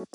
[0.00, 0.08] Ya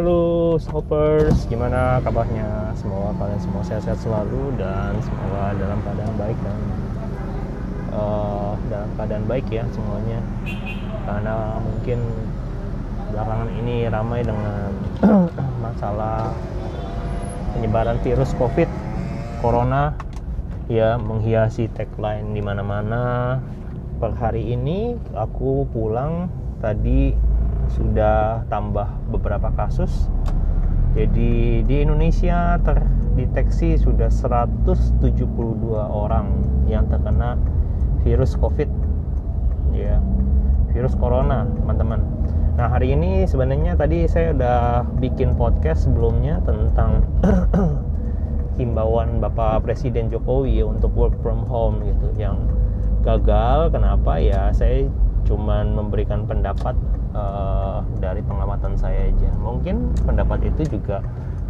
[0.00, 2.72] lu Hoppers, gimana kabarnya?
[2.80, 6.58] Semoga kalian semua sehat-sehat selalu dan semoga dalam keadaan baik dan
[7.92, 10.24] uh, dalam keadaan baik ya semuanya.
[11.04, 12.08] Karena mungkin
[13.12, 14.72] belakangan ini ramai dengan
[15.68, 16.32] masalah
[17.52, 18.70] penyebaran virus COVID,
[19.44, 19.92] corona,
[20.70, 23.38] ya menghiasi tagline di mana-mana.
[24.02, 26.26] Per hari ini aku pulang
[26.58, 27.14] tadi
[27.70, 30.10] sudah tambah beberapa kasus.
[30.92, 35.24] Jadi di Indonesia terdeteksi sudah 172
[35.72, 37.38] orang yang terkena
[38.04, 38.68] virus COVID
[39.72, 40.02] ya.
[40.72, 42.00] Virus corona, teman-teman.
[42.56, 47.04] Nah, hari ini sebenarnya tadi saya udah bikin podcast sebelumnya tentang
[48.60, 52.12] himbauan Bapak Presiden Jokowi untuk work from home gitu.
[52.18, 52.36] Yang
[53.02, 54.20] gagal kenapa?
[54.20, 54.88] Ya saya
[55.24, 56.74] cuman memberikan pendapat
[57.16, 59.30] uh, dari pengamatan saya aja.
[59.40, 61.00] Mungkin pendapat itu juga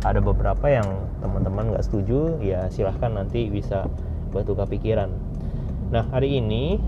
[0.03, 0.87] ada beberapa yang
[1.23, 3.87] teman-teman nggak setuju ya silahkan nanti bisa
[4.35, 5.11] bertukar pikiran.
[5.95, 6.83] Nah hari ini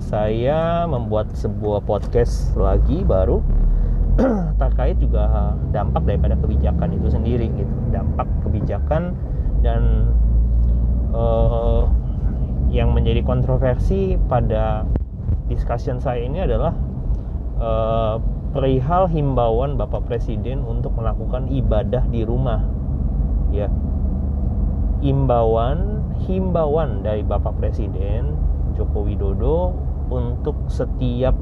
[0.00, 3.40] saya membuat sebuah podcast lagi baru
[4.60, 7.74] terkait juga dampak daripada kebijakan itu sendiri gitu.
[7.92, 9.12] Dampak kebijakan
[9.66, 10.14] dan
[11.10, 11.90] uh,
[12.70, 14.86] yang menjadi kontroversi pada
[15.50, 16.70] discussion saya ini adalah
[17.58, 18.22] uh,
[18.54, 22.62] perihal himbauan Bapak Presiden untuk melakukan ibadah di rumah.
[23.50, 23.66] Ya.
[25.02, 28.38] Himbauan himbauan dari Bapak Presiden
[28.78, 29.76] Joko Widodo
[30.08, 31.36] untuk setiap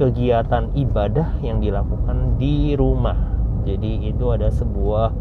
[0.00, 3.16] kegiatan ibadah yang dilakukan di rumah.
[3.62, 5.14] Jadi itu ada sebuah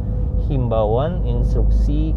[0.46, 2.14] himbauan instruksi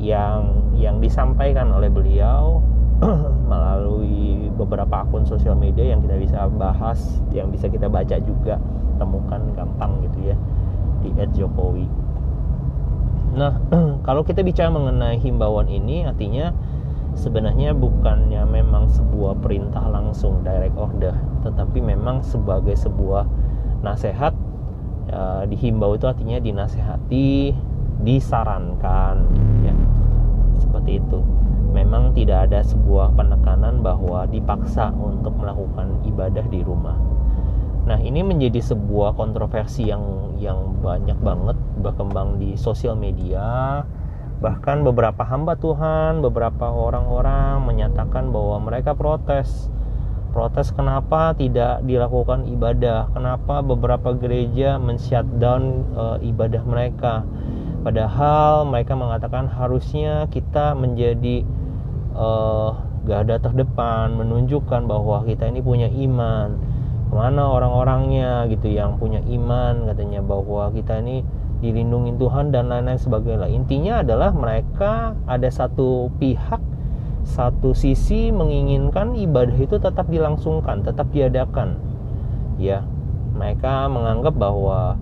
[0.00, 2.64] yang yang disampaikan oleh beliau
[3.52, 8.56] melalui beberapa akun sosial media yang kita bisa bahas, yang bisa kita baca juga,
[8.96, 10.36] temukan gampang gitu ya
[11.04, 11.88] di @jokowi.
[13.36, 13.60] Nah,
[14.06, 16.52] kalau kita bicara mengenai himbauan ini, artinya
[17.16, 23.28] sebenarnya bukannya memang sebuah perintah langsung direct order, tetapi memang sebagai sebuah
[23.84, 24.32] nasihat.
[25.10, 27.50] Ya, dihimbau itu artinya dinasehati,
[28.06, 29.26] disarankan,
[30.80, 31.20] seperti itu
[31.76, 36.96] memang tidak ada sebuah penekanan bahwa dipaksa untuk melakukan ibadah di rumah.
[37.84, 43.84] Nah, ini menjadi sebuah kontroversi yang yang banyak banget berkembang di sosial media.
[44.40, 49.68] Bahkan beberapa hamba Tuhan, beberapa orang-orang menyatakan bahwa mereka protes.
[50.32, 53.12] Protes kenapa tidak dilakukan ibadah?
[53.12, 55.62] Kenapa beberapa gereja men-shutdown
[55.92, 57.26] e, ibadah mereka?
[57.80, 61.48] Padahal mereka mengatakan harusnya kita menjadi
[62.12, 62.76] uh,
[63.08, 66.60] ada terdepan menunjukkan bahwa kita ini punya iman.
[67.08, 71.24] Ke mana orang-orangnya gitu yang punya iman katanya bahwa kita ini
[71.64, 73.48] dilindungi Tuhan dan lain-lain sebagainya.
[73.48, 76.60] Intinya adalah mereka ada satu pihak
[77.20, 81.80] satu sisi menginginkan ibadah itu tetap dilangsungkan tetap diadakan.
[82.60, 82.84] Ya
[83.32, 85.00] mereka menganggap bahwa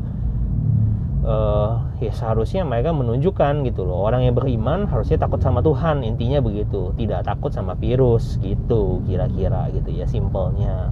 [1.29, 4.09] uh, ya seharusnya mereka menunjukkan gitu loh.
[4.09, 6.97] Orang yang beriman harusnya takut sama Tuhan intinya begitu.
[6.97, 10.89] Tidak takut sama virus gitu kira-kira gitu ya simpelnya.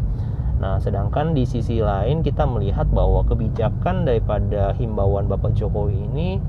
[0.60, 6.40] Nah sedangkan di sisi lain kita melihat bahwa kebijakan daripada himbauan Bapak Jokowi ini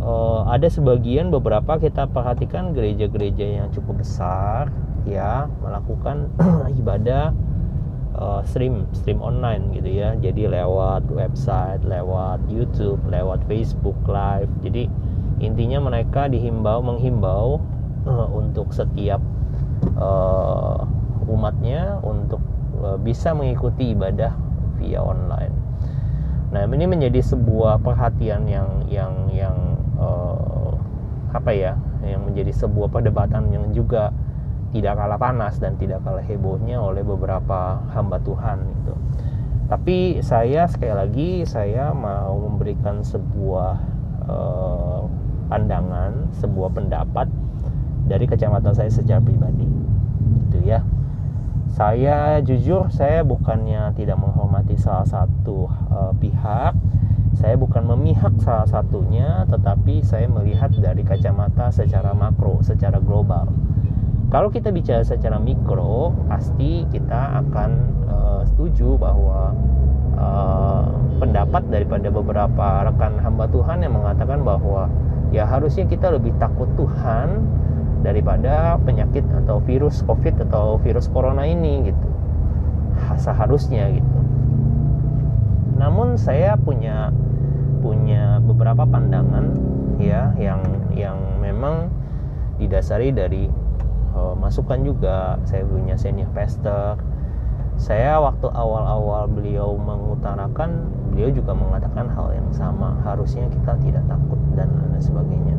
[0.00, 4.72] uh, ada sebagian beberapa kita perhatikan gereja-gereja yang cukup besar
[5.08, 6.28] ya melakukan
[6.80, 7.32] ibadah
[8.20, 10.14] uh, stream stream online gitu ya.
[10.20, 14.52] Jadi lewat website lewat YouTube lewat Facebook live.
[14.60, 14.86] Jadi
[15.40, 17.58] intinya mereka dihimbau menghimbau
[18.04, 19.18] uh, untuk setiap
[19.96, 20.84] uh,
[21.26, 22.44] umatnya untuk
[22.84, 24.36] uh, bisa mengikuti ibadah
[24.76, 25.56] via online.
[26.50, 29.56] Nah ini menjadi sebuah perhatian yang yang yang
[29.96, 30.74] uh,
[31.30, 34.10] apa ya yang menjadi sebuah perdebatan yang juga
[34.70, 38.94] tidak kalah panas dan tidak kalah hebohnya oleh beberapa hamba Tuhan itu.
[39.70, 43.78] Tapi saya sekali lagi saya mau memberikan sebuah
[44.26, 45.06] uh,
[45.46, 47.26] pandangan, sebuah pendapat
[48.06, 49.66] dari kacamata saya secara pribadi.
[50.38, 50.82] Gitu ya.
[51.70, 56.74] Saya jujur saya bukannya tidak menghormati salah satu uh, pihak,
[57.38, 63.54] saya bukan memihak salah satunya, tetapi saya melihat dari kacamata secara makro, secara global
[64.30, 67.70] kalau kita bicara secara mikro, pasti kita akan
[68.06, 69.50] uh, setuju bahwa
[70.14, 70.86] uh,
[71.18, 74.86] pendapat daripada beberapa rekan hamba Tuhan yang mengatakan bahwa
[75.34, 77.42] ya harusnya kita lebih takut Tuhan
[78.06, 82.06] daripada penyakit atau virus COVID atau virus corona ini gitu.
[83.18, 84.18] Seharusnya gitu.
[85.74, 87.10] Namun saya punya
[87.82, 89.58] punya beberapa pandangan
[89.98, 90.62] ya yang
[90.94, 91.90] yang memang
[92.62, 93.50] didasari dari
[94.14, 97.00] uh, masukan juga saya punya senior pastor.
[97.80, 102.96] Saya waktu awal-awal beliau mengutarakan beliau juga mengatakan hal yang sama.
[103.02, 105.56] Harusnya kita tidak takut dan lain sebagainya.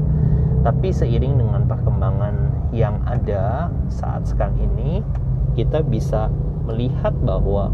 [0.62, 2.36] Tapi seiring dengan perkembangan
[2.69, 5.01] yang ada saat sekarang ini
[5.57, 6.30] kita bisa
[6.69, 7.74] melihat bahwa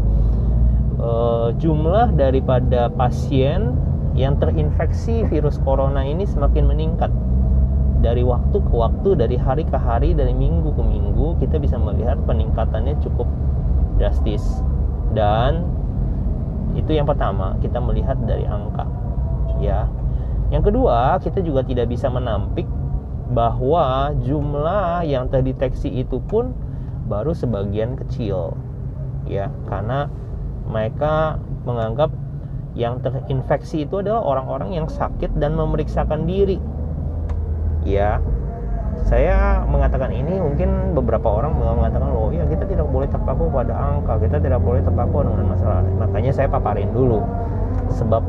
[0.98, 3.76] uh, jumlah daripada pasien
[4.18, 7.12] yang terinfeksi virus corona ini semakin meningkat
[7.98, 12.18] dari waktu ke waktu dari hari ke hari dari minggu ke minggu kita bisa melihat
[12.24, 13.26] peningkatannya cukup
[13.98, 14.62] drastis.
[15.10, 15.66] Dan
[16.78, 18.86] itu yang pertama kita melihat dari angka
[19.58, 19.90] ya.
[20.48, 22.64] Yang kedua kita juga tidak bisa menampik
[23.28, 26.54] bahwa jumlah yang terdeteksi itu pun
[27.10, 28.54] baru sebagian kecil
[29.26, 29.50] ya.
[29.66, 30.06] Karena
[30.70, 32.14] mereka menganggap
[32.78, 36.62] yang terinfeksi itu adalah orang-orang yang sakit dan memeriksakan diri
[37.88, 38.20] ya
[39.08, 44.20] saya mengatakan ini mungkin beberapa orang mengatakan oh ya kita tidak boleh terpaku pada angka
[44.20, 47.24] kita tidak boleh terpaku dengan masalah makanya saya paparin dulu
[47.94, 48.20] sebab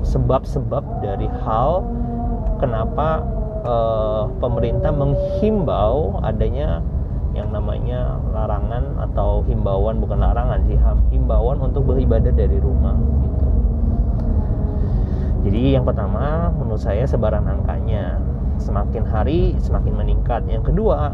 [0.00, 1.84] sebab-sebab dari hal
[2.56, 3.20] kenapa
[3.66, 6.80] uh, pemerintah menghimbau adanya
[7.30, 10.78] yang namanya larangan atau himbauan bukan larangan sih
[11.14, 13.46] himbauan untuk beribadah dari rumah gitu.
[15.46, 18.18] Jadi yang pertama menurut saya sebaran angkanya
[18.60, 20.44] semakin hari semakin meningkat.
[20.46, 21.10] Yang kedua,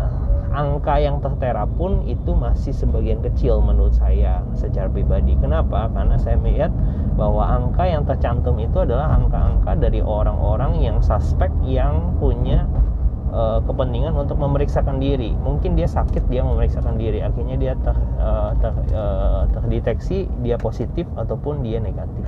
[0.57, 5.37] angka yang tertera pun itu masih sebagian kecil menurut saya secara pribadi.
[5.37, 5.93] Kenapa?
[5.93, 6.73] Karena saya melihat
[7.15, 12.65] bahwa angka yang tercantum itu adalah angka-angka dari orang-orang yang suspek yang punya
[13.37, 15.37] uh, kepentingan untuk memeriksakan diri.
[15.37, 21.05] Mungkin dia sakit dia memeriksakan diri, akhirnya dia ter, uh, ter, uh, terdeteksi dia positif
[21.21, 22.25] ataupun dia negatif.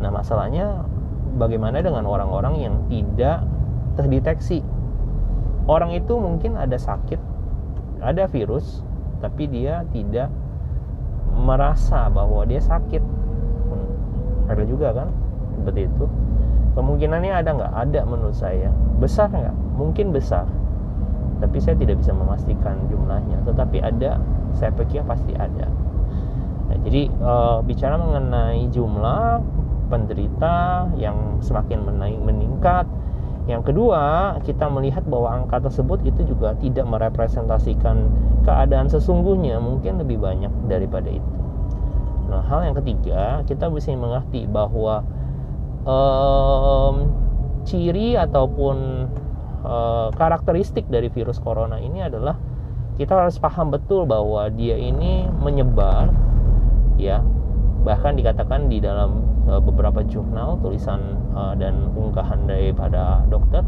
[0.00, 0.82] Nah, masalahnya
[1.36, 3.44] bagaimana dengan orang-orang yang tidak
[3.98, 4.64] terdeteksi.
[5.70, 7.32] Orang itu mungkin ada sakit
[8.02, 8.82] ada virus
[9.22, 10.28] tapi dia tidak
[11.38, 13.00] merasa bahwa dia sakit.
[13.70, 13.90] Hmm,
[14.50, 15.08] ada juga kan
[15.62, 16.04] seperti itu.
[16.74, 17.72] Kemungkinannya ada nggak?
[17.72, 18.74] Ada menurut saya.
[18.98, 19.54] Besar nggak?
[19.78, 20.50] Mungkin besar.
[21.38, 23.38] Tapi saya tidak bisa memastikan jumlahnya.
[23.46, 24.18] Tetapi ada.
[24.58, 25.70] Saya pikir pasti ada.
[26.68, 27.32] Nah, jadi e,
[27.64, 29.40] bicara mengenai jumlah
[29.88, 31.84] penderita yang semakin
[32.24, 32.88] meningkat
[33.50, 38.06] yang kedua, kita melihat bahwa angka tersebut itu juga tidak merepresentasikan
[38.46, 41.30] keadaan sesungguhnya, mungkin lebih banyak daripada itu.
[42.30, 45.02] Nah, hal yang ketiga, kita bisa mengerti bahwa
[45.82, 47.10] um,
[47.66, 49.10] ciri ataupun
[49.66, 52.38] uh, karakteristik dari virus corona ini adalah
[52.94, 56.12] kita harus paham betul bahwa dia ini menyebar
[57.00, 57.24] ya
[57.82, 63.66] bahkan dikatakan di dalam uh, beberapa jurnal tulisan uh, dan unggahan daripada dokter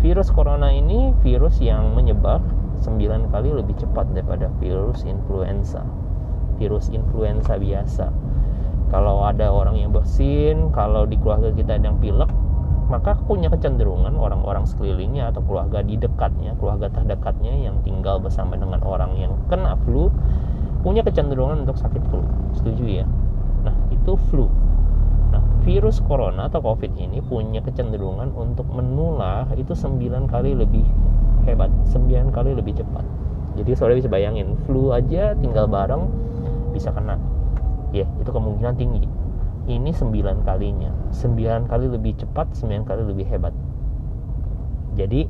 [0.00, 2.40] virus corona ini virus yang menyebar
[2.80, 5.84] 9 kali lebih cepat daripada virus influenza
[6.56, 8.08] virus influenza biasa
[8.88, 12.32] kalau ada orang yang bersin kalau di keluarga kita ada yang pilek
[12.84, 18.84] maka punya kecenderungan orang-orang sekelilingnya atau keluarga di dekatnya, keluarga terdekatnya yang tinggal bersama dengan
[18.84, 20.12] orang yang kena flu
[20.84, 22.20] punya kecenderungan untuk sakit flu.
[22.52, 23.06] Setuju ya?
[24.04, 24.46] Nah, itu flu.
[25.32, 30.84] Nah, virus corona atau covid ini punya kecenderungan untuk menular itu 9 kali lebih
[31.48, 33.00] hebat, 9 kali lebih cepat.
[33.56, 36.04] Jadi saudara bisa bayangin, flu aja tinggal bareng
[36.76, 37.16] bisa kena.
[37.96, 39.08] Ya, itu kemungkinan tinggi.
[39.64, 40.92] Ini 9 kalinya.
[41.08, 43.56] 9 kali lebih cepat, 9 kali lebih hebat.
[45.00, 45.24] Jadi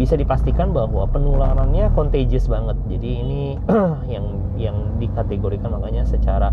[0.00, 2.80] bisa dipastikan bahwa penularannya contagious banget.
[2.88, 3.42] Jadi ini
[4.16, 6.48] yang yang dikategorikan makanya secara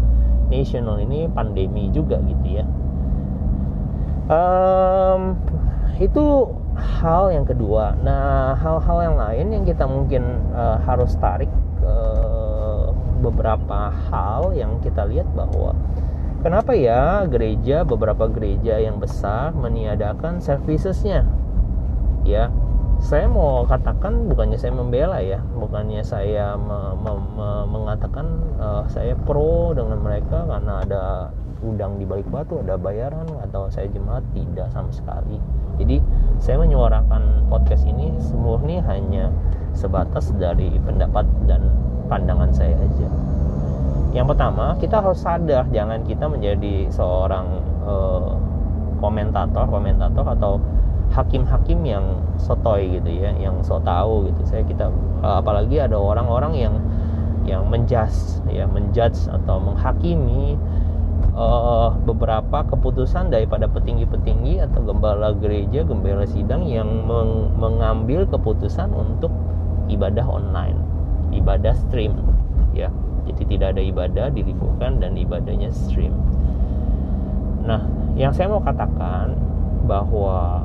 [0.50, 2.66] national ini pandemi juga gitu ya.
[4.26, 5.38] Um,
[6.02, 7.96] itu hal yang kedua.
[8.04, 11.50] Nah, hal-hal yang lain yang kita mungkin uh, harus tarik
[11.80, 11.96] ke
[13.24, 15.74] beberapa hal yang kita lihat bahwa
[16.46, 21.26] kenapa ya gereja beberapa gereja yang besar meniadakan servicesnya
[22.22, 22.54] ya
[23.04, 28.26] saya mau katakan bukannya saya membela ya bukannya saya me, me, me, mengatakan
[28.58, 31.04] uh, saya pro dengan mereka karena ada
[31.64, 35.38] udang di balik batu ada bayaran atau saya jemaat tidak sama sekali.
[35.82, 36.00] Jadi
[36.40, 39.32] saya menyuarakan podcast ini semurni hanya
[39.76, 41.68] sebatas dari pendapat dan
[42.08, 43.10] pandangan saya aja.
[44.16, 47.46] Yang pertama kita harus sadar jangan kita menjadi seorang
[47.84, 48.40] uh,
[49.04, 50.64] komentator komentator atau
[51.16, 54.92] hakim-hakim yang sotoy gitu ya yang so tahu gitu saya kita
[55.24, 56.76] apalagi ada orang-orang yang
[57.48, 60.60] yang menjudge ya menjudge atau menghakimi
[61.36, 69.32] uh, beberapa keputusan daripada petinggi-petinggi atau gembala gereja, gembala sidang yang meng mengambil keputusan untuk
[69.92, 70.80] ibadah online,
[71.36, 72.18] ibadah stream,
[72.74, 72.90] ya.
[73.26, 76.14] Jadi tidak ada ibadah diliburkan dan ibadahnya stream.
[77.66, 77.82] Nah,
[78.14, 79.34] yang saya mau katakan
[79.90, 80.62] bahwa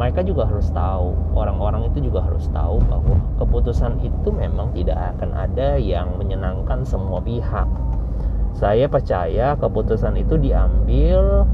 [0.00, 5.36] mereka juga harus tahu, orang-orang itu juga harus tahu bahwa keputusan itu memang tidak akan
[5.36, 7.68] ada yang menyenangkan semua pihak.
[8.56, 11.44] Saya percaya keputusan itu diambil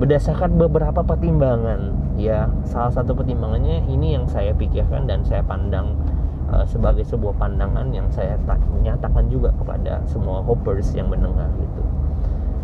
[0.00, 1.92] berdasarkan beberapa pertimbangan.
[2.16, 6.00] Ya, salah satu pertimbangannya ini yang saya pikirkan dan saya pandang
[6.48, 8.40] uh, sebagai sebuah pandangan yang saya
[8.80, 11.84] nyatakan juga kepada semua hoppers yang mendengar itu.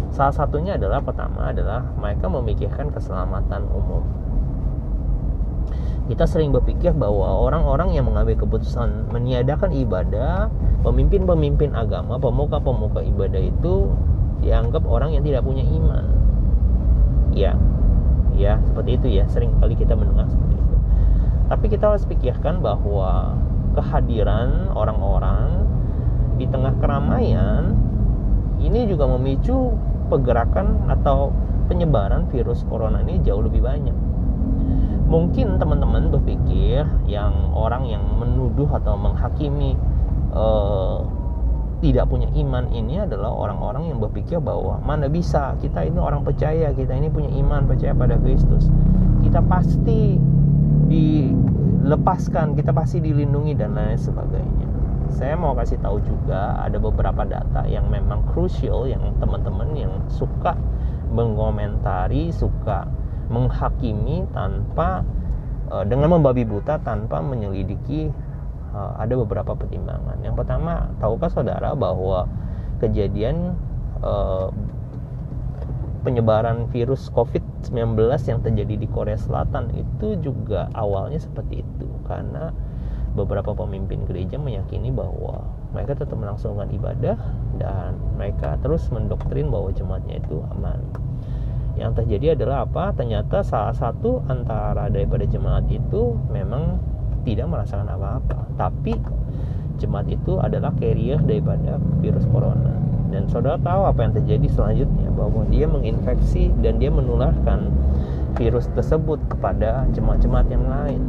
[0.09, 4.23] Salah satunya adalah pertama adalah mereka memikirkan keselamatan umum
[6.11, 10.51] kita sering berpikir bahwa orang-orang yang mengambil keputusan meniadakan ibadah,
[10.83, 13.87] pemimpin-pemimpin agama, pemuka-pemuka ibadah itu
[14.43, 16.05] dianggap orang yang tidak punya iman.
[17.31, 17.55] Ya,
[18.35, 19.25] ya seperti itu ya.
[19.31, 20.77] Sering kali kita mendengar seperti itu.
[21.47, 23.39] Tapi kita harus pikirkan bahwa
[23.79, 25.65] kehadiran orang-orang
[26.37, 27.79] di tengah keramaian
[28.59, 29.73] ini juga memicu
[30.11, 31.31] pergerakan atau
[31.71, 34.12] penyebaran virus corona ini jauh lebih banyak
[35.13, 39.77] mungkin teman-teman berpikir yang orang yang menuduh atau menghakimi
[40.33, 41.05] uh,
[41.85, 46.73] tidak punya iman ini adalah orang-orang yang berpikir bahwa mana bisa kita ini orang percaya
[46.73, 48.73] kita ini punya iman percaya pada Kristus.
[49.21, 50.17] Kita pasti
[50.89, 54.67] dilepaskan kita pasti dilindungi dan lain sebagainya.
[55.13, 60.57] Saya mau kasih tahu juga ada beberapa data yang memang krusial yang teman-teman yang suka
[61.13, 62.89] mengomentari suka
[63.33, 65.01] menghakimi tanpa
[65.73, 68.13] uh, dengan membabi buta tanpa menyelidiki
[68.77, 70.21] uh, ada beberapa pertimbangan.
[70.21, 72.29] Yang pertama, tahukah saudara bahwa
[72.85, 73.57] kejadian
[74.05, 74.53] uh,
[76.03, 77.95] penyebaran virus COVID-19
[78.27, 82.51] yang terjadi di Korea Selatan itu juga awalnya seperti itu karena
[83.15, 87.17] beberapa pemimpin gereja meyakini bahwa mereka tetap melangsungkan ibadah
[87.61, 90.81] dan mereka terus mendoktrin bahwa jemaatnya itu aman
[91.77, 92.93] yang terjadi adalah apa?
[92.93, 96.77] Ternyata salah satu antara daripada jemaat itu memang
[97.25, 98.45] tidak merasakan apa-apa.
[98.61, 98.93] Tapi
[99.81, 102.77] jemaat itu adalah carrier daripada virus corona.
[103.09, 105.09] Dan saudara tahu apa yang terjadi selanjutnya?
[105.13, 107.73] Bahwa dia menginfeksi dan dia menularkan
[108.37, 111.01] virus tersebut kepada jemaat-jemaat yang lain.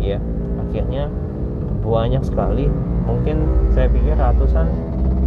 [0.00, 0.18] Ya
[0.64, 1.12] akhirnya
[1.84, 2.72] banyak sekali.
[3.04, 4.64] Mungkin saya pikir ratusan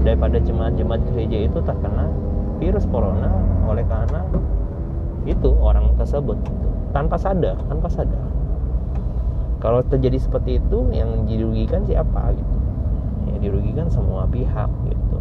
[0.01, 2.09] daripada jemaat-jemaat gereja itu terkena
[2.57, 4.23] virus corona oleh karena
[5.27, 6.67] itu orang tersebut gitu.
[6.95, 8.25] tanpa sadar tanpa sadar.
[9.57, 12.55] Kalau terjadi seperti itu yang dirugikan siapa gitu?
[13.27, 15.19] Ya dirugikan semua pihak gitu.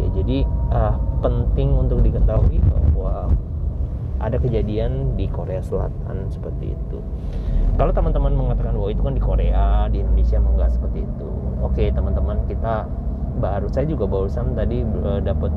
[0.00, 0.38] Ya jadi
[0.72, 3.28] uh, penting untuk diketahui bahwa
[4.22, 6.98] ada kejadian di Korea Selatan seperti itu.
[7.74, 11.28] Kalau teman-teman mengatakan bahwa itu kan di Korea di Indonesia enggak seperti itu.
[11.60, 12.86] Oke teman-teman kita
[13.42, 15.50] baru saya juga barusan tadi uh, dapat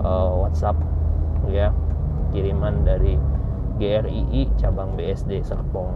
[0.00, 0.80] uh, WhatsApp
[1.50, 1.74] ya.
[2.32, 3.20] Kiriman dari
[3.76, 5.90] GRII cabang BSD Serpong.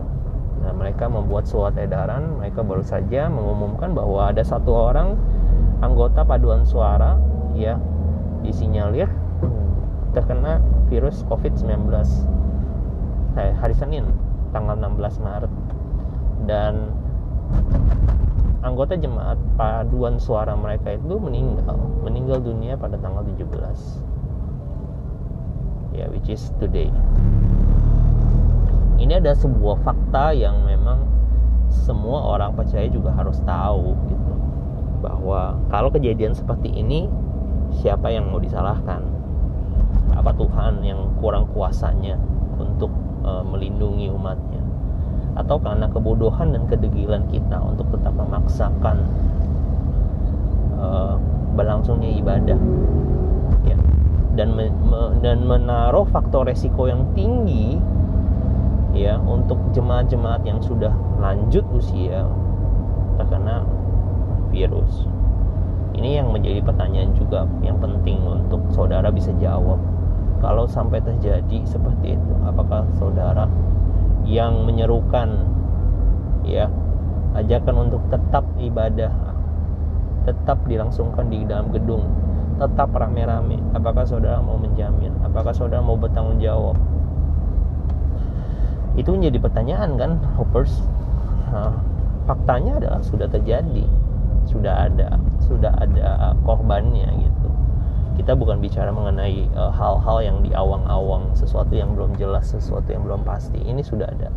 [0.61, 5.15] Nah, mereka membuat surat edaran, mereka baru saja mengumumkan bahwa ada satu orang
[5.85, 7.21] anggota paduan suara
[7.53, 7.77] ya
[8.41, 9.07] disinyalir
[10.17, 11.93] terkena virus COVID-19
[13.37, 14.09] hari Senin
[14.51, 15.53] tanggal 16 Maret.
[16.49, 16.91] Dan
[18.65, 24.16] anggota jemaat paduan suara mereka itu meninggal meninggal dunia pada tanggal 17
[25.97, 26.93] ya which is today.
[29.01, 31.09] Ini ada sebuah fakta yang memang
[31.73, 34.33] semua orang percaya juga harus tahu gitu.
[35.01, 37.09] Bahwa kalau kejadian seperti ini
[37.81, 39.05] siapa yang mau disalahkan?
[40.17, 42.17] Apa Tuhan yang kurang kuasanya
[42.57, 42.93] untuk
[43.25, 44.63] uh, melindungi umatnya?
[45.37, 49.05] Atau karena kebodohan dan kedegilan kita untuk tetap memaksakan
[50.81, 51.21] uh,
[51.53, 52.61] berlangsungnya ibadah
[54.37, 57.81] dan me, me, dan menaruh faktor resiko yang tinggi
[58.93, 62.25] ya untuk jemaat-jemaat yang sudah lanjut usia
[63.17, 63.65] terkena
[64.53, 65.09] virus.
[65.97, 69.81] Ini yang menjadi pertanyaan juga yang penting untuk saudara bisa jawab.
[70.45, 73.49] Kalau sampai terjadi seperti itu, apakah saudara
[74.29, 75.49] yang menyerukan
[76.45, 76.69] ya
[77.33, 79.13] ajakan untuk tetap ibadah
[80.27, 82.26] tetap dilangsungkan di dalam gedung
[82.57, 83.61] tetap rame-rame.
[83.77, 85.13] Apakah saudara mau menjamin?
[85.21, 86.77] Apakah saudara mau bertanggung jawab?
[88.97, 90.11] Itu menjadi pertanyaan kan
[90.41, 90.81] hoppers.
[91.53, 91.77] Nah,
[92.25, 93.85] faktanya adalah sudah terjadi.
[94.49, 97.49] Sudah ada sudah ada korbannya gitu.
[98.17, 102.89] Kita bukan bicara mengenai eh, hal-hal uh, yang di awang-awang sesuatu yang belum jelas sesuatu
[102.89, 103.61] yang belum pasti.
[103.61, 104.33] Ini sudah ada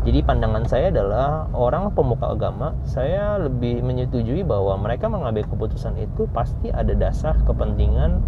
[0.00, 6.24] jadi pandangan saya adalah orang pemuka agama saya lebih menyetujui bahwa mereka mengambil keputusan itu
[6.32, 8.24] pasti ada dasar kepentingan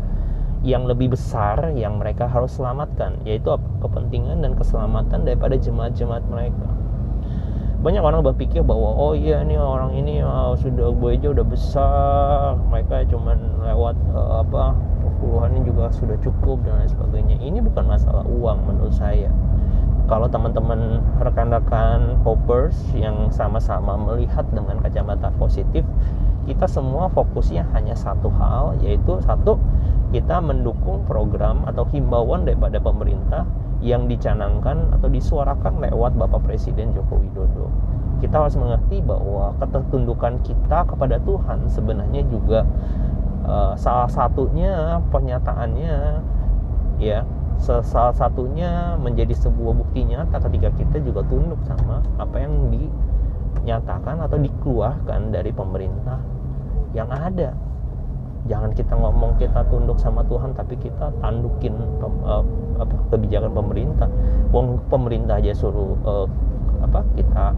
[0.62, 3.48] yang lebih besar yang mereka harus selamatkan yaitu
[3.80, 6.68] kepentingan dan keselamatan daripada jemaat-jemaat mereka.
[7.82, 13.02] Banyak orang berpikir bahwa oh iya ini orang ini oh, sudah gereja udah besar mereka
[13.10, 14.78] cuman lewat uh, apa
[15.18, 17.36] puluhannya juga sudah cukup dan lain sebagainya.
[17.42, 19.34] Ini bukan masalah uang menurut saya
[20.12, 25.88] kalau teman-teman rekan-rekan hoppers yang sama-sama melihat dengan kacamata positif
[26.44, 29.56] kita semua fokusnya hanya satu hal yaitu satu
[30.12, 33.48] kita mendukung program atau himbauan daripada pemerintah
[33.80, 37.72] yang dicanangkan atau disuarakan lewat Bapak Presiden Joko Widodo.
[38.20, 42.68] Kita harus mengerti bahwa ketertundukan kita kepada Tuhan sebenarnya juga
[43.48, 46.20] uh, salah satunya pernyataannya
[47.00, 47.24] ya
[47.62, 54.34] salah satunya menjadi sebuah bukti nyata ketika kita juga tunduk sama apa yang dinyatakan atau
[54.42, 56.18] dikeluarkan dari pemerintah
[56.90, 57.54] yang ada.
[58.50, 62.42] Jangan kita ngomong kita tunduk sama Tuhan tapi kita tandukin uh,
[62.82, 64.10] apa kebijakan pemerintah.
[64.50, 66.26] Wong pemerintah aja suruh uh,
[66.82, 67.54] apa kita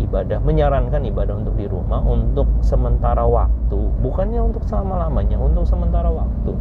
[0.00, 3.76] ibadah menyarankan ibadah untuk di rumah untuk sementara waktu.
[4.00, 6.56] Bukannya untuk selama lamanya untuk sementara waktu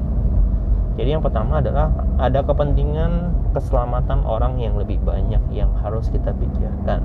[0.96, 7.04] jadi yang pertama adalah ada kepentingan keselamatan orang yang lebih banyak yang harus kita pikirkan.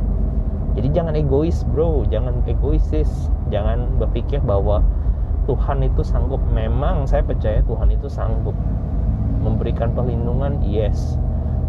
[0.79, 2.07] Jadi jangan egois bro.
[2.07, 3.11] Jangan egoisis.
[3.51, 4.79] Jangan berpikir bahwa
[5.51, 6.39] Tuhan itu sanggup.
[6.55, 8.55] Memang saya percaya Tuhan itu sanggup
[9.43, 11.19] memberikan perlindungan yes.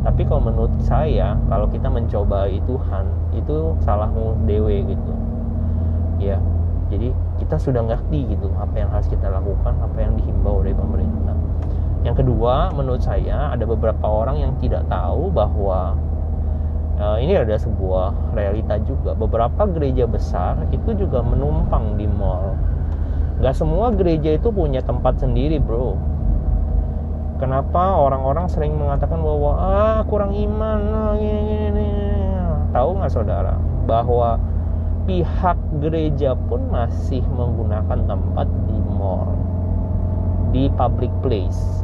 [0.05, 5.13] Tapi kalau menurut saya kalau kita mencobai Tuhan itu salahmu dewe gitu.
[6.21, 6.37] Ya
[6.93, 7.09] jadi
[7.41, 11.39] kita sudah ngerti gitu apa yang harus kita lakukan apa yang dihimbau dari pemerintah
[12.01, 15.93] yang kedua menurut saya ada beberapa orang yang tidak tahu bahwa
[16.97, 19.13] uh, ini ada sebuah realita juga.
[19.13, 22.57] Beberapa gereja besar itu juga menumpang di mall.
[23.41, 25.97] Gak semua gereja itu punya tempat sendiri bro.
[27.41, 31.41] Kenapa orang-orang sering mengatakan bahwa ah kurang iman ah, gini,
[31.73, 31.89] gini.
[32.69, 33.57] Tahu nggak saudara
[33.89, 34.37] bahwa
[35.09, 39.33] pihak gereja pun masih menggunakan tempat di mall
[40.53, 41.81] di public place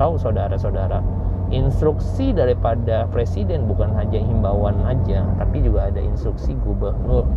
[0.00, 1.04] tahu saudara-saudara
[1.52, 7.28] instruksi daripada presiden bukan hanya himbauan aja tapi juga ada instruksi gubernur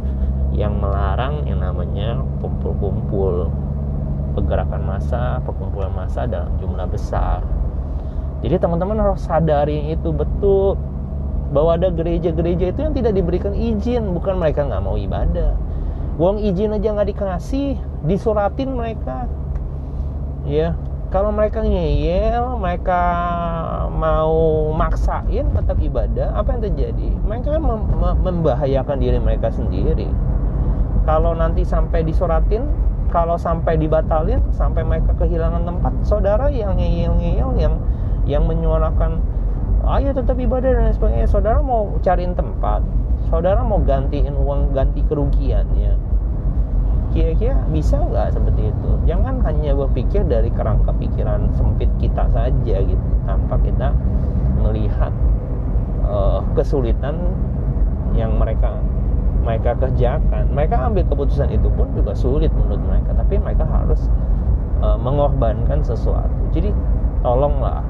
[0.56, 3.52] yang melarang yang namanya kumpul-kumpul
[4.34, 7.46] pergerakan massa, perkumpulan massa dalam jumlah besar.
[8.42, 10.76] Jadi teman-teman harus sadari itu betul
[11.54, 15.54] bahwa ada gereja-gereja itu yang tidak diberikan izin, bukan mereka nggak mau ibadah.
[16.18, 19.30] Uang izin aja nggak dikasih, disuratin mereka.
[20.44, 20.76] Ya,
[21.14, 23.02] kalau mereka ngeyel, mereka
[23.94, 27.10] mau maksain tetap ibadah, apa yang terjadi?
[27.30, 27.62] Mereka kan
[28.18, 30.10] membahayakan diri mereka sendiri
[31.04, 32.64] kalau nanti sampai disoratin
[33.12, 37.76] kalau sampai dibatalin sampai mereka kehilangan tempat saudara yang ngeyel-ngeyel yang
[38.24, 39.20] yang menyuarakan
[40.00, 42.82] ayo tetap ibadah dan sebagainya saudara mau cariin tempat
[43.28, 45.94] saudara mau gantiin uang ganti kerugiannya
[47.14, 48.90] kira-kira bisa nggak seperti itu?
[49.06, 53.94] Jangan hanya berpikir dari kerangka pikiran sempit kita saja gitu tanpa kita
[54.60, 55.14] melihat
[56.10, 57.16] uh, kesulitan
[58.18, 58.82] yang mereka
[59.46, 60.50] mereka kerjakan.
[60.52, 64.10] Mereka ambil keputusan itu pun juga sulit menurut mereka tapi mereka harus
[64.82, 66.34] uh, mengorbankan sesuatu.
[66.52, 66.74] Jadi
[67.22, 67.86] tolonglah.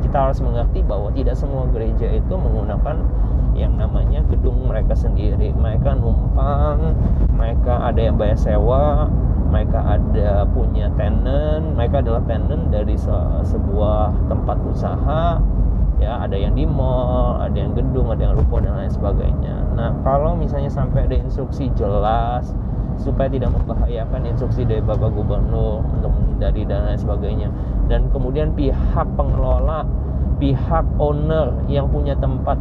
[0.00, 3.04] Kita harus mengerti bahwa tidak semua gereja itu menggunakan
[3.60, 5.52] yang namanya gedung mereka sendiri.
[5.52, 6.96] Mereka numpang
[7.36, 9.08] mereka ada yang bayar sewa
[9.50, 15.42] mereka ada punya tenant mereka adalah tenant dari se sebuah tempat usaha
[15.98, 19.56] ya ada yang di mall ada yang gedung ada yang ruko dan lain sebagainya.
[19.76, 22.54] Nah kalau misalnya sampai ada instruksi jelas
[22.96, 27.48] supaya tidak membahayakan instruksi dari bapak gubernur untuk menghindari dan lain sebagainya.
[27.90, 29.82] Dan kemudian pihak pengelola
[30.40, 32.56] pihak owner yang punya tempat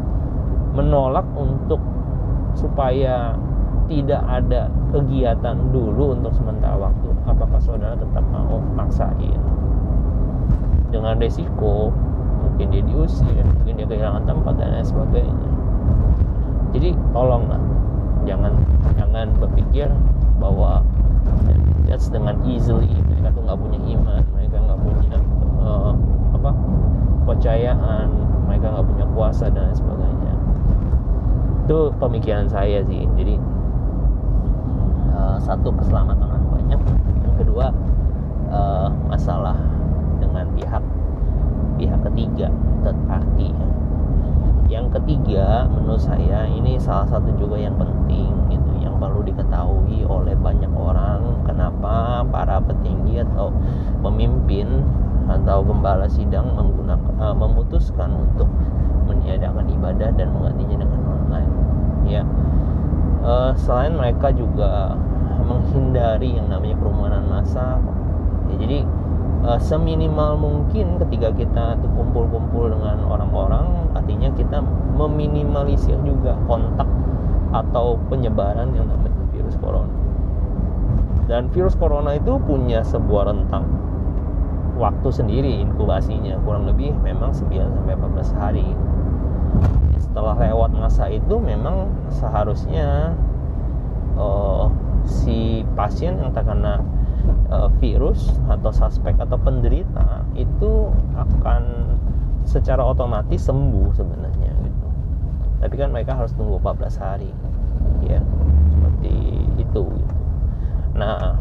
[0.80, 1.84] menolak untuk
[2.56, 3.36] supaya
[3.92, 7.10] tidak ada kegiatan dulu untuk sementara waktu.
[7.28, 9.40] Apakah saudara tetap mau maksain?
[10.90, 11.92] Dengan resiko
[12.40, 15.50] mungkin dia diusir mungkin dia kehilangan tempat dan lain sebagainya.
[16.72, 17.62] Jadi tolonglah.
[18.24, 18.54] Jangan
[18.96, 19.90] jangan berpikir
[20.40, 20.86] bahwa
[21.90, 22.90] just dengan easily.
[23.10, 25.18] Mereka tuh nggak punya iman mereka nggak punya
[25.62, 25.94] uh,
[26.34, 26.52] apa
[27.22, 28.08] kepercayaan
[28.50, 30.19] mereka nggak punya kuasa dan lain sebagainya
[31.70, 33.06] itu pemikiran saya sih.
[33.14, 33.38] Jadi
[35.14, 36.82] uh, satu keselamatan orang banyak.
[37.22, 37.70] Yang kedua
[38.50, 39.54] uh, masalah
[40.18, 40.82] dengan pihak
[41.78, 42.50] pihak ketiga
[43.38, 43.54] ya.
[44.70, 48.70] yang ketiga menurut saya ini salah satu juga yang penting gitu.
[48.82, 53.54] Yang perlu diketahui oleh banyak orang kenapa para petinggi atau
[54.02, 54.82] pemimpin
[55.30, 58.50] atau gembala sidang menggunakan uh, memutuskan untuk
[59.06, 60.99] meniadakan ibadah dan menggantinya dengan
[62.10, 62.24] ya.
[63.22, 64.98] Uh, selain mereka juga
[65.46, 67.78] menghindari yang namanya kerumunan massa.
[68.50, 68.80] Ya, jadi
[69.46, 74.62] uh, seminimal mungkin ketika kita kumpul-kumpul dengan orang-orang artinya kita
[74.98, 76.88] meminimalisir juga kontak
[77.50, 79.94] atau penyebaran yang namanya virus corona.
[81.30, 83.66] Dan virus corona itu punya sebuah rentang
[84.82, 86.42] waktu sendiri inkubasinya.
[86.42, 88.68] Kurang lebih memang 9 sampai 14 hari
[90.10, 93.14] setelah lewat masa itu memang seharusnya
[94.18, 94.66] uh,
[95.06, 96.82] si pasien yang terkena
[97.54, 101.94] uh, virus atau suspek atau penderita itu akan
[102.42, 104.88] secara otomatis sembuh sebenarnya gitu.
[105.62, 107.30] Tapi kan mereka harus tunggu 14 hari.
[108.02, 108.26] Ya,
[108.74, 109.14] seperti
[109.62, 110.16] itu gitu.
[110.98, 111.38] Nah,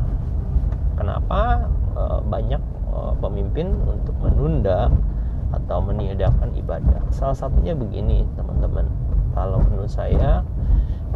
[1.00, 2.60] kenapa uh, banyak
[2.92, 4.92] uh, pemimpin untuk menunda
[5.52, 7.00] atau meniadakan ibadah.
[7.12, 8.84] Salah satunya begini, teman-teman.
[9.32, 10.42] Kalau menurut saya,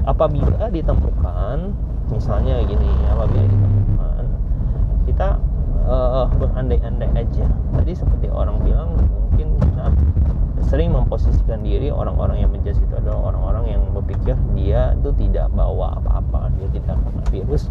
[0.09, 1.75] apabila ditemukan,
[2.09, 4.25] misalnya gini, apabila ditemukan,
[5.09, 5.29] kita
[5.87, 7.47] uh, berandai-andai aja.
[7.77, 9.87] Tadi seperti orang bilang, mungkin kita
[10.63, 15.99] sering memposisikan diri orang-orang yang menjadi itu adalah orang-orang yang berpikir dia itu tidak bawa
[16.01, 17.69] apa-apa, dia tidak kena virus,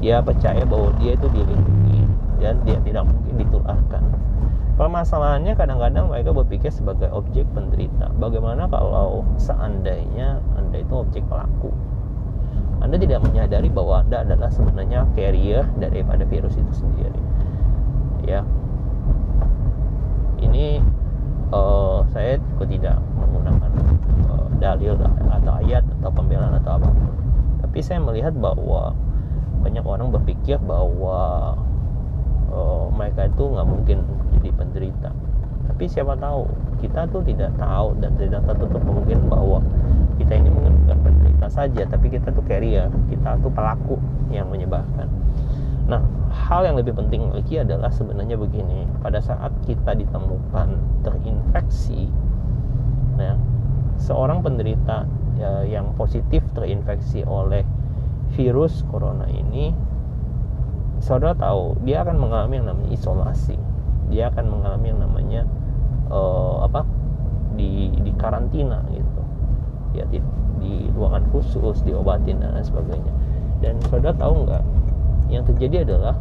[0.00, 2.00] dia percaya bahwa dia itu dilindungi
[2.40, 4.02] dan dia tidak mungkin ditularkan
[4.80, 8.08] permasalahannya kadang-kadang mereka berpikir sebagai objek penderita.
[8.16, 11.68] Bagaimana kalau seandainya anda itu objek pelaku?
[12.80, 17.20] Anda tidak menyadari bahwa anda adalah sebenarnya carrier daripada virus itu sendiri.
[18.24, 18.40] Ya.
[20.40, 20.80] Ini
[21.52, 23.72] uh, saya tidak menggunakan
[24.32, 24.96] uh, dalil
[25.28, 27.12] atau ayat atau pembelaan atau apa pun.
[27.68, 28.96] Tapi saya melihat bahwa
[29.60, 31.52] banyak orang berpikir bahwa
[32.50, 33.98] uh, mereka itu nggak mungkin
[34.38, 35.10] jadi penderita.
[35.70, 36.44] Tapi siapa tahu
[36.84, 39.58] kita tuh tidak tahu dan tidak tertutup kemungkinan bahwa
[40.20, 42.90] kita ini mungkin bukan penderita saja tapi kita tuh carrier.
[43.08, 43.96] Kita tuh pelaku
[44.28, 45.08] yang menyebarkan.
[45.88, 48.86] Nah hal yang lebih penting lagi adalah sebenarnya begini.
[49.00, 50.68] Pada saat kita ditemukan
[51.06, 52.10] terinfeksi
[53.20, 53.36] nah
[54.00, 55.04] seorang penderita
[55.36, 57.68] ya, yang positif terinfeksi oleh
[58.32, 59.76] virus corona ini
[61.00, 63.56] saudara tahu dia akan mengalami yang namanya isolasi.
[64.12, 65.42] Dia akan mengalami yang namanya
[66.12, 66.84] uh, apa
[67.56, 69.22] di di karantina gitu.
[69.96, 70.22] Ya di,
[70.60, 73.12] di ruangan khusus diobatin dan lain sebagainya.
[73.64, 74.62] Dan saudara tahu nggak
[75.32, 76.14] yang terjadi adalah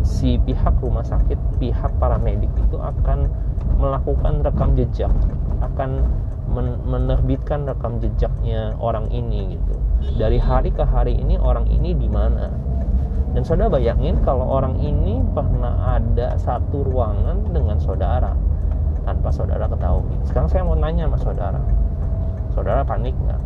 [0.00, 3.28] si pihak rumah sakit pihak paramedik itu akan
[3.76, 5.12] melakukan rekam jejak
[5.60, 6.08] akan
[6.88, 9.74] menerbitkan rekam jejaknya orang ini gitu.
[10.16, 12.50] Dari hari ke hari ini orang ini di mana
[13.30, 18.34] dan saudara bayangin kalau orang ini pernah ada satu ruangan dengan saudara
[19.06, 20.18] tanpa saudara ketahui.
[20.26, 21.60] Sekarang saya mau nanya sama saudara.
[22.50, 23.40] Saudara panik nggak?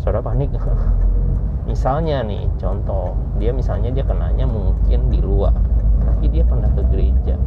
[0.00, 0.64] Saudara panik nggak?
[1.70, 5.56] Misalnya nih, contoh, dia misalnya dia kenanya mungkin di luar,
[6.04, 7.40] tapi dia pernah ke gereja.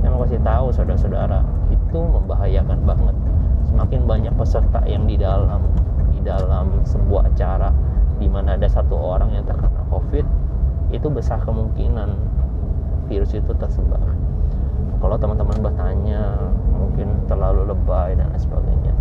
[0.00, 1.40] Saya mau kasih tahu saudara-saudara,
[1.72, 3.16] itu membahayakan banget.
[3.64, 5.64] Semakin banyak peserta yang di dalam
[6.12, 7.72] di dalam sebuah acara
[8.18, 10.26] di mana ada satu orang yang terkena COVID
[10.94, 12.14] itu besar kemungkinan
[13.10, 14.00] virus itu tersebar.
[15.02, 16.38] Kalau teman-teman bertanya
[16.72, 18.94] mungkin terlalu lebay dan lain sebagainya.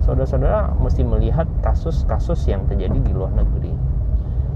[0.00, 3.74] Saudara-saudara mesti melihat kasus-kasus yang terjadi di luar negeri.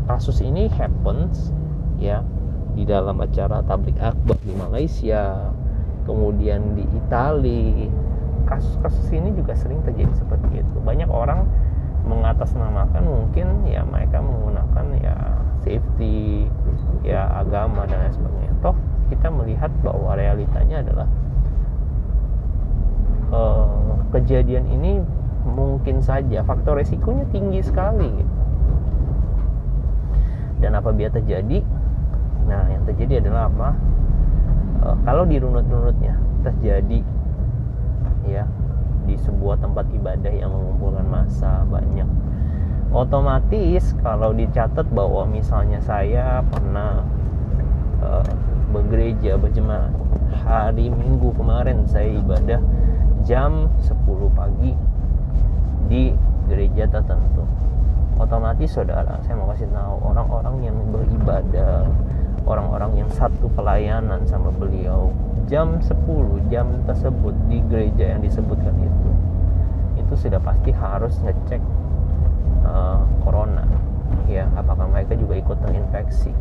[0.09, 1.53] Kasus ini happens
[1.99, 2.21] ya
[2.75, 5.51] di dalam acara tablik akbar di Malaysia,
[6.05, 7.89] kemudian di Italia.
[8.45, 10.77] Kasus-kasus ini juga sering terjadi seperti itu.
[10.85, 11.49] Banyak orang
[12.05, 15.17] mengatasnamakan mungkin ya mereka menggunakan ya
[15.65, 16.47] safety
[17.01, 18.55] ya agama dan lain sebagainya.
[18.61, 18.77] Toh
[19.09, 21.09] kita melihat bahwa realitanya adalah
[23.33, 25.01] uh, kejadian ini
[25.45, 28.35] mungkin saja faktor resikonya tinggi sekali gitu.
[30.65, 31.61] dan apabila terjadi?
[32.49, 33.69] Nah yang terjadi adalah apa?
[34.85, 37.01] Uh, kalau di runut-runutnya terjadi
[38.25, 38.49] ya
[39.05, 42.09] di sebuah tempat ibadah yang mengumpulkan massa banyak.
[42.95, 47.03] Otomatis kalau dicatat bahwa misalnya saya pernah
[48.01, 48.31] uh,
[48.71, 49.91] bergereja berjemaat
[50.47, 52.63] hari Minggu kemarin saya ibadah
[53.27, 53.95] jam 10
[54.35, 54.73] pagi
[55.91, 56.15] di
[56.47, 57.43] gereja tertentu.
[58.15, 61.83] Otomatis saudara saya mau kasih tahu orang-orang yang beribadah
[62.47, 65.11] orang-orang yang satu pelayanan sama beliau
[65.47, 69.11] jam 10 jam tersebut di gereja yang disebutkan itu
[70.01, 71.63] itu sudah pasti harus ngecek
[72.67, 73.65] uh, corona.
[74.29, 76.33] Ya apakah mereka juga ikut terinfeksi?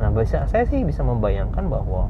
[0.00, 2.08] Nah bisa saya sih bisa membayangkan bahwa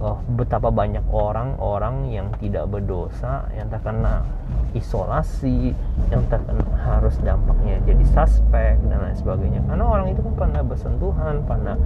[0.00, 4.24] uh, betapa banyak orang-orang yang tidak berdosa yang terkena
[4.72, 5.76] isolasi
[6.08, 9.60] yang terkena harus dampaknya jadi suspek dan lain sebagainya.
[9.68, 11.76] Karena orang itu kan pernah bersentuhan pernah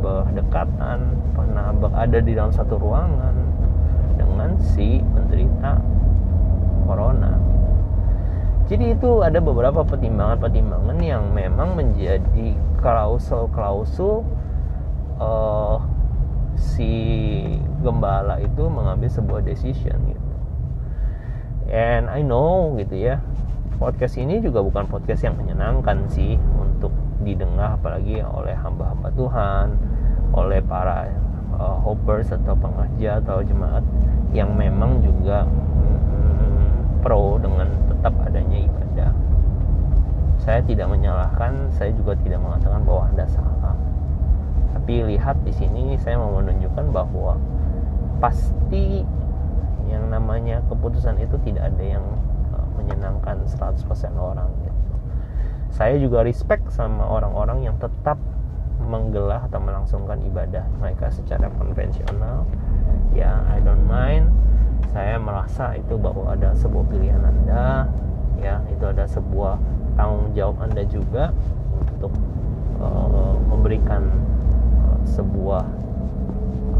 [0.00, 0.98] berdekatan
[1.34, 3.34] pernah berada di dalam satu ruangan
[4.16, 5.82] dengan si penderita
[6.86, 7.34] corona.
[8.66, 14.26] Jadi itu ada beberapa pertimbangan-pertimbangan yang memang menjadi klausul-klausul
[15.22, 15.78] uh,
[16.56, 16.92] si
[17.84, 20.32] gembala itu mengambil sebuah decision gitu.
[21.68, 23.20] And I know gitu ya,
[23.76, 29.66] podcast ini juga bukan podcast yang menyenangkan sih untuk didengar apalagi oleh hamba-hamba Tuhan,
[30.32, 31.10] oleh para
[31.58, 33.82] uh, hopers atau pengajar atau jemaat
[34.30, 39.12] yang memang juga mm, pro dengan tetap adanya ibadah.
[40.38, 43.56] Saya tidak menyalahkan, saya juga tidak mengatakan bahwa Anda salah
[44.86, 47.34] tapi lihat di sini saya mau menunjukkan bahwa
[48.22, 49.02] pasti
[49.90, 52.06] yang namanya keputusan itu tidak ada yang
[52.54, 53.82] uh, menyenangkan 100%
[54.14, 54.94] orang gitu.
[55.74, 58.14] Saya juga respect sama orang-orang yang tetap
[58.78, 62.46] menggelar atau melangsungkan ibadah mereka secara konvensional.
[63.10, 64.30] Ya, I don't mind.
[64.94, 67.90] Saya merasa itu bahwa ada sebuah pilihan Anda,
[68.38, 69.58] ya, itu ada sebuah
[69.98, 71.34] tanggung jawab Anda juga
[71.74, 72.14] untuk
[72.78, 74.35] uh, memberikan
[75.06, 75.64] sebuah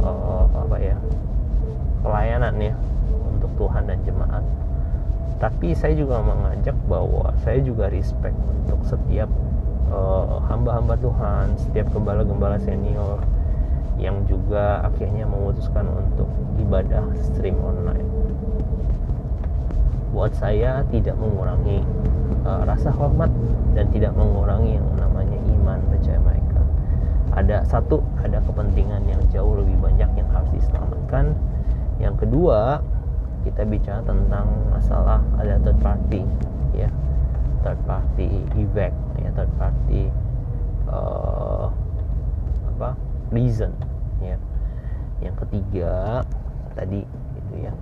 [0.03, 0.97] uh, apa ya
[2.03, 2.75] pelayanan ya
[3.31, 4.45] untuk Tuhan dan jemaat.
[5.37, 9.29] Tapi saya juga mengajak bahwa saya juga respect untuk setiap
[9.93, 13.21] uh, hamba-hamba Tuhan setiap gembala-gembala senior
[13.97, 16.29] yang juga akhirnya memutuskan untuk
[16.61, 18.09] ibadah stream online.
[20.13, 21.85] Buat saya tidak mengurangi
[22.49, 23.29] uh, rasa hormat
[23.77, 26.61] dan tidak mengurangi yang namanya iman percaya mereka
[27.47, 31.31] ada satu ada kepentingan yang jauh lebih banyak yang harus diselamatkan.
[32.03, 32.83] Yang kedua
[33.47, 36.27] kita bicara tentang masalah ada third party
[36.75, 36.91] ya.
[37.63, 40.11] Third party event ya third party
[40.91, 41.71] uh,
[42.75, 42.99] apa
[43.31, 43.71] reason
[44.19, 44.35] ya.
[45.23, 46.27] Yang ketiga
[46.75, 47.07] tadi
[47.39, 47.73] itu ya.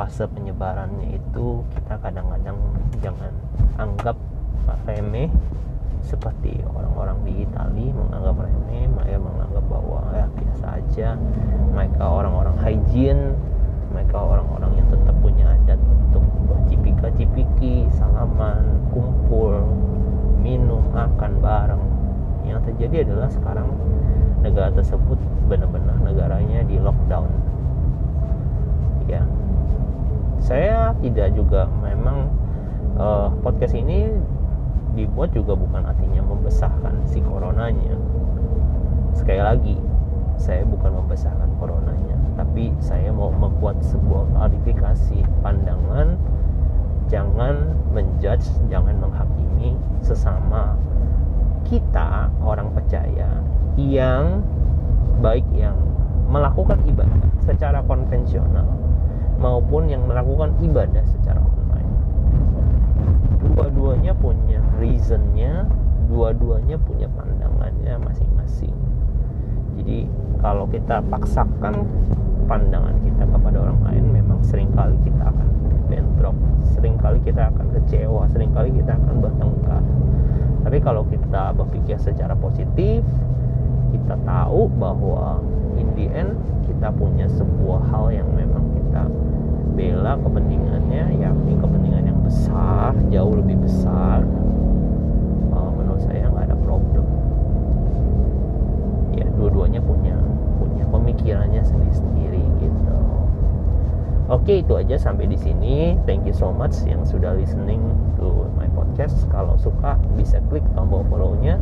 [0.00, 2.56] Fase penyebarannya itu kita kadang-kadang
[3.04, 3.36] jangan
[3.76, 4.16] anggap
[4.88, 5.28] remeh
[6.04, 11.08] seperti orang-orang di Italia menganggap remeh mereka menganggap bahwa ya biasa aja.
[11.76, 13.36] Mereka orang-orang hygiene
[13.90, 19.66] mereka orang-orang yang tetap punya adat untuk bercipika-cipiki salaman kumpul
[20.38, 21.84] minum makan bareng.
[22.46, 23.68] Yang terjadi adalah sekarang
[24.40, 25.18] negara tersebut
[25.50, 27.28] benar-benar negaranya di lockdown.
[29.10, 29.26] Ya.
[30.40, 32.32] Saya tidak juga memang
[32.96, 34.08] uh, podcast ini
[34.94, 37.94] dibuat juga bukan artinya membesarkan si coronanya.
[39.14, 39.76] Sekali lagi
[40.40, 46.16] saya bukan membesarkan coronanya tapi saya mau membuat sebuah klarifikasi pandangan.
[47.10, 50.78] Jangan menjudge jangan menghakimi sesama
[51.66, 53.42] kita orang percaya
[53.74, 54.46] yang
[55.18, 55.74] baik yang
[56.30, 58.66] melakukan ibadah secara konvensional
[59.42, 61.42] maupun yang melakukan ibadah secara
[63.60, 64.49] dua-duanya punya
[64.80, 65.68] reasonnya
[66.08, 68.74] dua-duanya punya pandangannya masing-masing.
[69.78, 70.08] Jadi
[70.40, 71.86] kalau kita paksakan
[72.48, 75.48] pandangan kita kepada orang lain memang sering kali kita akan
[75.86, 76.34] bentrok
[76.74, 79.84] sering kali kita akan kecewa sering kali kita akan bertengkar.
[80.66, 83.04] Tapi kalau kita berpikir secara positif
[83.94, 85.38] kita tahu bahwa
[85.78, 86.34] in the end
[86.66, 89.06] kita punya sebuah hal yang memang kita
[89.78, 94.22] bela kepentingannya yakni kepentingan yang besar jauh lebih besar
[101.10, 102.94] punya pemikirannya sendiri-sendiri gitu.
[104.30, 105.98] Oke itu aja sampai di sini.
[106.06, 107.82] Thank you so much yang sudah listening
[108.14, 109.26] to my podcast.
[109.34, 111.58] Kalau suka bisa klik tombol follow-nya.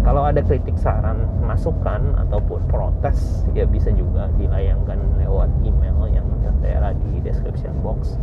[0.00, 6.94] Kalau ada kritik saran masukan ataupun protes ya bisa juga dilayangkan lewat email yang tertera
[6.94, 8.16] di description box.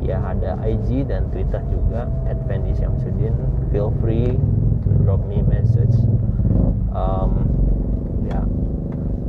[0.00, 2.06] Ya ada IG dan Twitter juga
[2.46, 2.72] Fendi
[3.74, 4.38] feel free
[4.86, 5.98] to drop me message.
[6.94, 7.55] Um,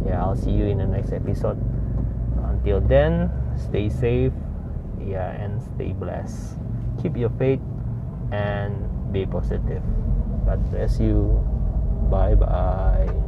[0.08, 1.60] yeah, I'll see you in the next episode.
[2.44, 4.34] Until then stay safe.
[5.04, 6.58] Yeah and stay blessed.
[7.02, 7.62] Keep your faith
[8.32, 8.74] and
[9.12, 9.84] be positive.
[10.46, 11.44] God bless you.
[12.10, 13.27] Bye bye